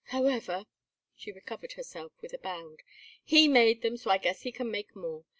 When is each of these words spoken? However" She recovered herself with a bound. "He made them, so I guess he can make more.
However" 0.05 0.65
She 1.15 1.31
recovered 1.31 1.73
herself 1.73 2.11
with 2.23 2.33
a 2.33 2.39
bound. 2.39 2.81
"He 3.23 3.47
made 3.47 3.83
them, 3.83 3.97
so 3.97 4.09
I 4.09 4.17
guess 4.17 4.41
he 4.41 4.51
can 4.51 4.71
make 4.71 4.95
more. 4.95 5.25